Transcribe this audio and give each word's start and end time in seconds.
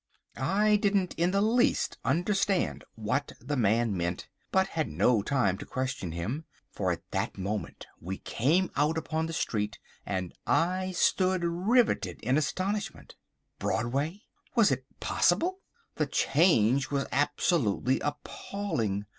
I 0.35 0.77
didn't 0.77 1.13
in 1.13 1.29
the 1.29 1.41
least 1.43 1.99
understand 2.03 2.83
what 2.95 3.33
the 3.39 3.55
man 3.55 3.95
meant, 3.95 4.27
but 4.51 4.69
had 4.69 4.87
no 4.89 5.21
time 5.21 5.59
to 5.59 5.65
question 5.67 6.11
him, 6.11 6.45
for 6.71 6.91
at 6.91 7.03
that 7.11 7.37
moment 7.37 7.85
we 7.99 8.17
came 8.17 8.71
out 8.75 8.97
upon 8.97 9.27
the 9.27 9.31
street, 9.33 9.77
and 10.03 10.33
I 10.47 10.93
stood 10.93 11.43
riveted 11.43 12.19
in 12.21 12.35
astonishment. 12.35 13.15
Broadway! 13.59 14.23
Was 14.55 14.71
it 14.71 14.85
possible? 14.99 15.59
The 15.97 16.07
change 16.07 16.89
was 16.89 17.05
absolutely 17.11 17.99
appalling! 17.99 19.05